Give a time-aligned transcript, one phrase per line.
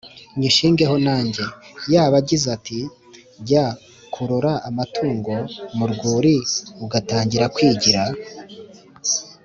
[0.39, 2.79] Nyishingeho nanjye"Yaba agize ati
[3.47, 3.65] "jya
[4.13, 5.33] kurora Amatungo
[5.77, 6.33] mu rwuri
[6.85, 8.03] Ugatangira kwigira